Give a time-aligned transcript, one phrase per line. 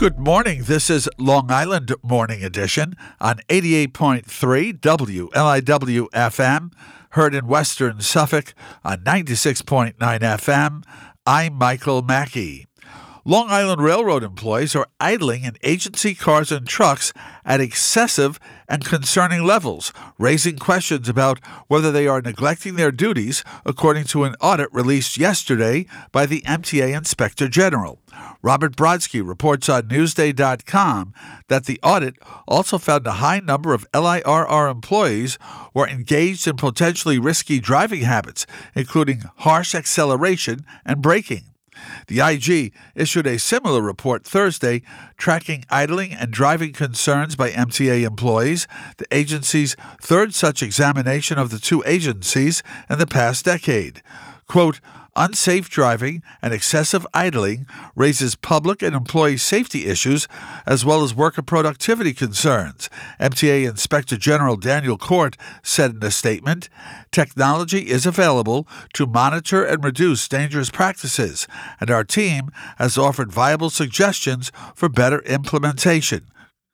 [0.00, 0.62] Good morning.
[0.62, 4.24] This is Long Island Morning Edition on 88.3
[4.80, 6.72] WLIW FM,
[7.10, 10.84] heard in Western Suffolk on 96.9 FM.
[11.26, 12.66] I'm Michael Mackey.
[13.26, 17.12] Long Island Railroad employees are idling in agency cars and trucks
[17.44, 21.38] at excessive and concerning levels, raising questions about
[21.68, 26.96] whether they are neglecting their duties, according to an audit released yesterday by the MTA
[26.96, 28.00] Inspector General.
[28.40, 31.12] Robert Brodsky reports on Newsday.com
[31.48, 32.14] that the audit
[32.48, 35.38] also found a high number of LIRR employees
[35.74, 41.49] were engaged in potentially risky driving habits, including harsh acceleration and braking.
[42.06, 44.82] The IG issued a similar report Thursday
[45.16, 48.66] tracking idling and driving concerns by MTA employees,
[48.96, 54.02] the agency's third such examination of the two agencies in the past decade.
[54.46, 54.80] Quote,
[55.16, 60.28] Unsafe driving and excessive idling raises public and employee safety issues
[60.66, 66.68] as well as worker productivity concerns, MTA Inspector General Daniel Cort said in a statement.
[67.10, 71.48] Technology is available to monitor and reduce dangerous practices,
[71.80, 76.26] and our team has offered viable suggestions for better implementation.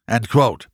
[0.09, 0.69] End quote.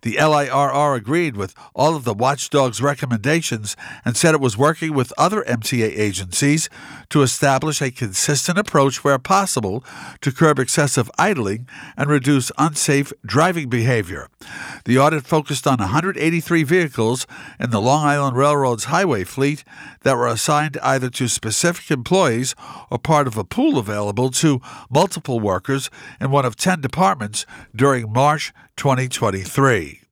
[0.00, 5.12] The LIRR agreed with all of the watchdog's recommendations and said it was working with
[5.18, 6.70] other MTA agencies
[7.10, 9.84] to establish a consistent approach where possible
[10.22, 14.28] to curb excessive idling and reduce unsafe driving behavior.
[14.86, 17.26] The audit focused on 183 vehicles
[17.60, 19.64] in the Long Island Railroad's highway fleet
[20.00, 22.54] that were assigned either to specific employees
[22.90, 27.44] or part of a pool available to multiple workers in one of 10 departments
[27.76, 30.02] during March 2023.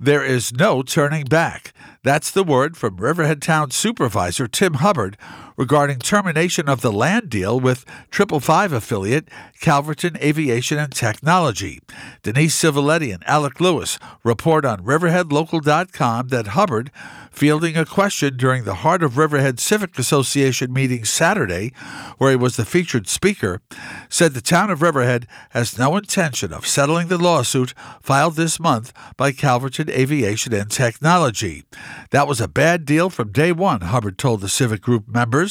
[0.00, 1.72] There is no turning back.
[2.02, 5.16] That's the word from Riverhead Town Supervisor Tim Hubbard
[5.56, 9.28] regarding termination of the land deal with 555 affiliate
[9.60, 11.80] Calverton Aviation and Technology.
[12.22, 16.90] Denise Civiletti and Alec Lewis report on RiverheadLocal.com that Hubbard,
[17.30, 21.72] fielding a question during the Heart of Riverhead Civic Association meeting Saturday,
[22.18, 23.60] where he was the featured speaker,
[24.08, 28.92] said the town of Riverhead has no intention of settling the lawsuit filed this month
[29.16, 31.64] by Calverton Aviation and Technology.
[32.10, 35.43] That was a bad deal from day one, Hubbard told the civic group members.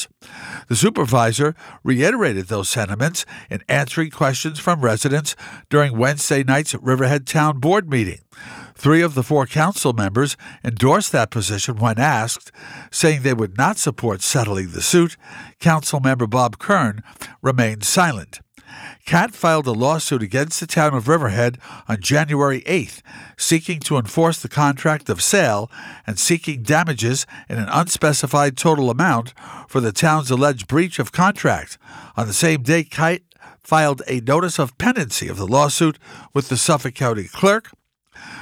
[0.67, 5.35] The supervisor reiterated those sentiments in answering questions from residents
[5.69, 8.19] during Wednesday night's Riverhead Town Board meeting.
[8.75, 12.51] Three of the four council members endorsed that position when asked,
[12.91, 15.15] saying they would not support settling the suit.
[15.59, 17.01] Council member Bob Kern
[17.41, 18.41] remained silent.
[19.05, 21.57] CAT filed a lawsuit against the town of Riverhead
[21.87, 23.01] on January 8th,
[23.37, 25.69] seeking to enforce the contract of sale
[26.07, 29.33] and seeking damages in an unspecified total amount
[29.67, 31.77] for the town's alleged breach of contract.
[32.15, 33.21] On the same day, CAT
[33.61, 35.97] filed a notice of pendency of the lawsuit
[36.33, 37.71] with the Suffolk County Clerk,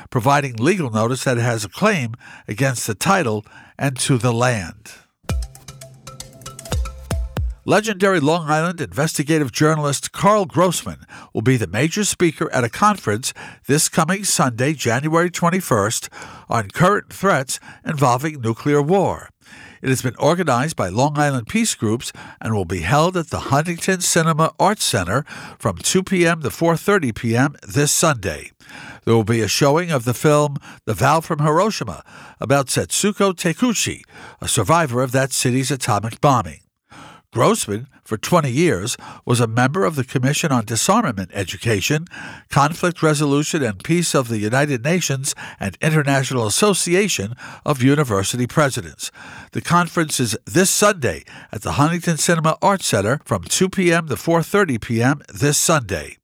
[0.10, 2.16] providing legal notice that it has a claim
[2.48, 3.46] against the title
[3.78, 4.94] and to the land.
[7.66, 13.36] Legendary Long Island investigative journalist Karl Grossman will be the major speaker at a conference
[13.68, 16.10] this coming Sunday, January 21st,
[16.50, 19.30] on current threats involving nuclear war.
[19.84, 22.12] It has been organized by Long Island Peace Groups
[22.42, 25.24] and will be held at the Huntington Cinema Arts Center
[25.60, 26.42] from 2 p.m.
[26.42, 27.56] to 4:30 p.m.
[27.62, 28.52] this Sunday.
[29.06, 32.04] There will be a showing of the film The Vow from Hiroshima
[32.40, 34.02] about Setsuko Takeuchi,
[34.42, 36.62] a survivor of that city's atomic bombing.
[37.32, 42.08] Grossman, for 20 years, was a member of the Commission on Disarmament Education,
[42.50, 49.12] Conflict Resolution and Peace of the United Nations, and International Association of University Presidents.
[49.54, 54.08] The conference is this Sunday at the Huntington Cinema Arts Center from 2 p.m.
[54.10, 55.22] to 4:30 p.m.
[55.34, 56.18] this Sunday.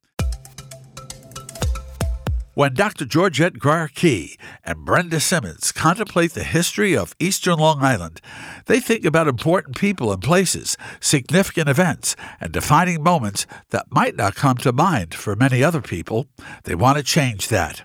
[2.58, 3.04] When Dr.
[3.04, 8.20] Georgette Grier Key and Brenda Simmons contemplate the history of Eastern Long Island,
[8.66, 14.34] they think about important people and places, significant events, and defining moments that might not
[14.34, 16.26] come to mind for many other people.
[16.64, 17.84] They want to change that.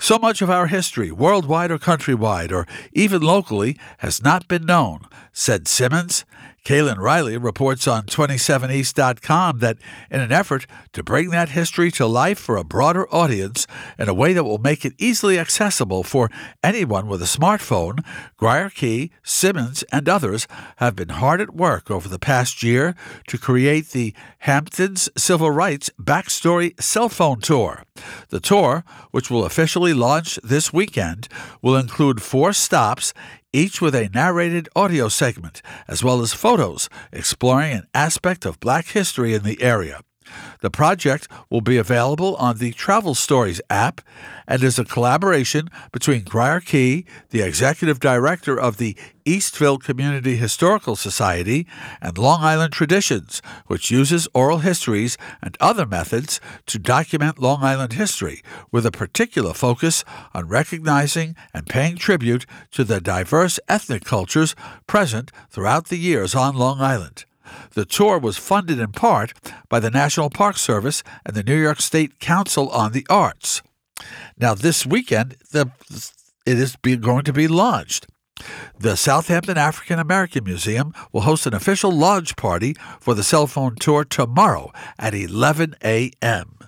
[0.00, 5.02] So much of our history, worldwide or countrywide, or even locally, has not been known,
[5.32, 6.24] said Simmons.
[6.64, 9.78] Kaylin Riley reports on 27east.com that
[10.10, 13.66] in an effort to bring that history to life for a broader audience
[13.98, 16.30] in a way that will make it easily accessible for
[16.62, 18.04] anyone with a smartphone,
[18.36, 20.46] Grier Key, Simmons, and others
[20.76, 22.94] have been hard at work over the past year
[23.28, 27.84] to create the Hamptons Civil Rights Backstory Cell Phone Tour.
[28.28, 31.28] The tour, which will officially launch this weekend,
[31.62, 33.14] will include four stops
[33.52, 38.86] each with a narrated audio segment, as well as photos exploring an aspect of black
[38.86, 40.00] history in the area.
[40.60, 44.00] The project will be available on the Travel Stories app
[44.46, 50.96] and is a collaboration between Grier Key, the executive director of the Eastville Community Historical
[50.96, 51.66] Society,
[52.00, 57.92] and Long Island Traditions, which uses oral histories and other methods to document Long Island
[57.92, 58.42] history,
[58.72, 60.04] with a particular focus
[60.34, 64.56] on recognizing and paying tribute to the diverse ethnic cultures
[64.86, 67.24] present throughout the years on Long Island.
[67.70, 69.32] The tour was funded in part
[69.68, 73.62] by the National Park Service and the New York State Council on the Arts.
[74.38, 75.70] Now, this weekend, the,
[76.46, 78.06] it is be, going to be launched.
[78.78, 83.76] The Southampton African American Museum will host an official launch party for the cell phone
[83.76, 86.59] tour tomorrow at 11 a.m.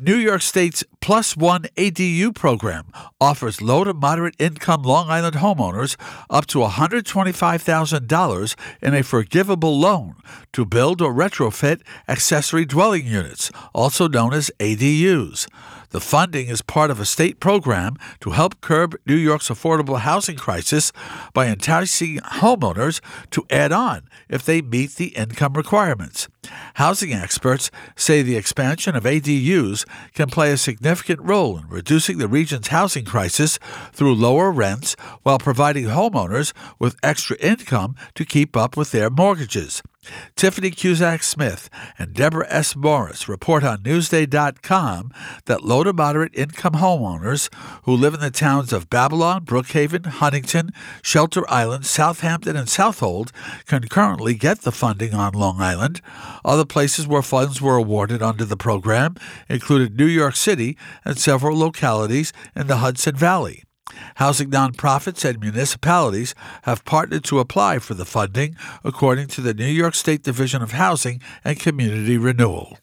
[0.00, 5.96] New York State's Plus One ADU program offers low to moderate income Long Island homeowners
[6.30, 10.14] up to $125,000 in a forgivable loan
[10.52, 15.48] to build or retrofit accessory dwelling units, also known as ADUs.
[15.90, 20.36] The funding is part of a state program to help curb New York's affordable housing
[20.36, 20.92] crisis
[21.32, 23.00] by enticing homeowners
[23.30, 26.28] to add on if they meet the income requirements.
[26.74, 32.28] Housing experts say the expansion of ADUs can play a significant role in reducing the
[32.28, 33.58] region's housing crisis
[33.92, 34.94] through lower rents
[35.28, 39.82] while providing homeowners with extra income to keep up with their mortgages.
[40.36, 42.74] Tiffany Cusack Smith and Deborah S.
[42.74, 45.12] Morris report on Newsday.com
[45.44, 47.52] that low to moderate income homeowners
[47.82, 50.70] who live in the towns of Babylon, Brookhaven, Huntington,
[51.02, 53.30] Shelter Island, Southampton, and Southold
[53.66, 56.00] can currently get the funding on Long Island.
[56.42, 59.16] Other places where funds were awarded under the program
[59.46, 63.64] included New York City and several localities in the Hudson Valley.
[64.16, 69.66] Housing nonprofits and municipalities have partnered to apply for the funding, according to the New
[69.66, 72.78] York State Division of Housing and Community Renewal.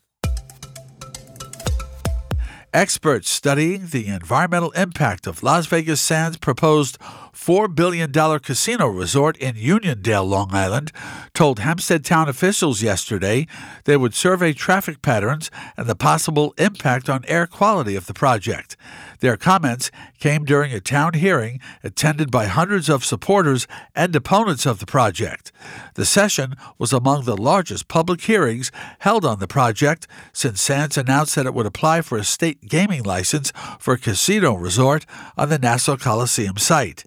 [2.74, 6.98] Experts studying the environmental impact of Las Vegas Sands' proposed
[7.36, 10.92] $4 billion casino resort in Uniondale, Long Island,
[11.34, 13.46] told Hempstead Town officials yesterday
[13.84, 18.78] they would survey traffic patterns and the possible impact on air quality of the project.
[19.20, 24.80] Their comments came during a town hearing attended by hundreds of supporters and opponents of
[24.80, 25.52] the project.
[25.96, 31.36] The session was among the largest public hearings held on the project since Sands announced
[31.36, 35.06] that it would apply for a state gaming license for a casino resort
[35.38, 37.04] on the Nassau Coliseum site.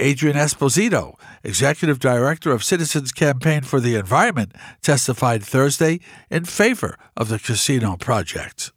[0.00, 6.00] Adrienne Esposito, executive director of Citizens Campaign for the Environment, testified Thursday
[6.30, 8.72] in favor of the casino project.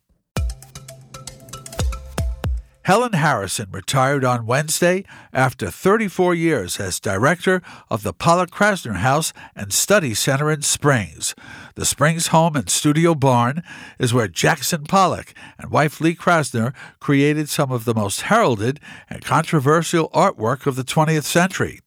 [2.83, 9.31] Helen Harrison retired on Wednesday after 34 years as director of the Pollock Krasner House
[9.55, 11.33] and Study Center in Springs.
[11.75, 13.63] The Springs home and studio barn
[13.99, 19.23] is where Jackson Pollock and wife Lee Krasner created some of the most heralded and
[19.23, 21.79] controversial artwork of the 20th century.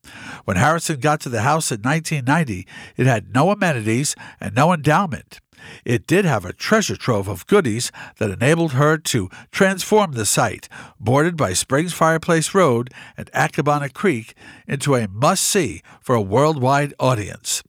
[0.47, 2.67] When Harrison got to the house in 1990,
[2.97, 5.41] it had no amenities and no endowment.
[5.85, 10.69] It did have a treasure trove of goodies that enabled her to transform the site,
[10.99, 14.35] bordered by Springs Fireplace Road and Accabonac Creek,
[14.67, 17.63] into a must see for a worldwide audience.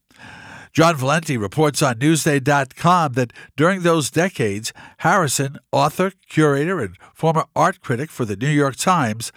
[0.77, 7.81] John Valenti reports on Newsday.com that during those decades, Harrison, author, curator, and former art
[7.81, 9.31] critic for the New York Times,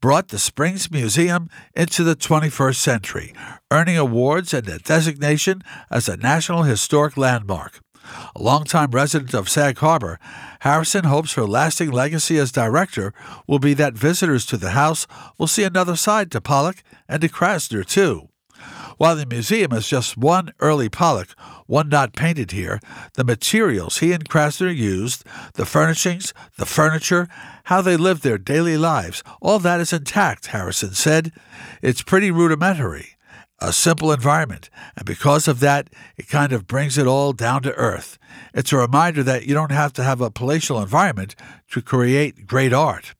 [0.00, 3.34] brought the Springs Museum into the 21st century,
[3.72, 7.80] earning awards and a designation as a National Historic Landmark.
[8.34, 10.18] A longtime resident of Sag Harbor,
[10.60, 13.12] Harrison hopes her lasting legacy as director
[13.46, 15.06] will be that visitors to the house
[15.38, 18.28] will see another side to Pollock and to Krasner, too.
[18.96, 21.34] While the museum is just one early Pollock,
[21.66, 22.80] one not painted here,
[23.14, 27.28] the materials he and Krasner used, the furnishings, the furniture,
[27.64, 31.32] how they lived their daily lives, all that is intact, Harrison said.
[31.82, 33.16] It's pretty rudimentary
[33.64, 34.68] a simple environment.
[34.96, 38.18] And because of that, it kind of brings it all down to earth.
[38.52, 41.34] It's a reminder that you don't have to have a palatial environment
[41.70, 43.14] to create great art.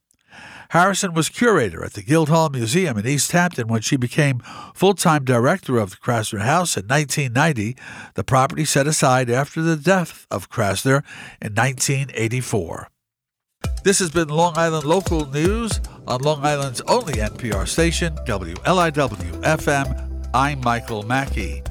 [0.70, 4.40] Harrison was curator at the Guildhall Museum in East Hampton when she became
[4.74, 7.76] full time director of the Krasner House in 1990,
[8.14, 11.04] the property set aside after the death of Krasner
[11.40, 12.88] in 1984.
[13.84, 20.13] This has been Long Island Local News on Long Island's only NPR station, WLIW FM
[20.36, 21.62] I'm Michael Mackey.